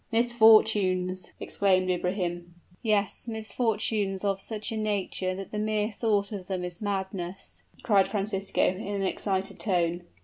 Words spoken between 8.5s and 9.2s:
in an